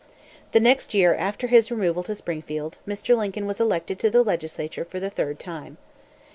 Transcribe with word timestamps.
The 0.51 0.59
next 0.59 0.95
year 0.95 1.13
after 1.13 1.45
his 1.45 1.69
removal 1.69 2.01
to 2.05 2.15
Springfield, 2.15 2.79
Mr. 2.87 3.15
Lincoln 3.15 3.45
was 3.45 3.61
elected 3.61 3.99
to 3.99 4.09
the 4.09 4.23
legislature 4.23 4.83
for 4.83 4.99
the 4.99 5.11
third 5.11 5.37
time. 5.39 5.77